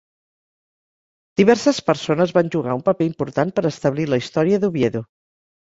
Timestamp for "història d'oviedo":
4.25-5.07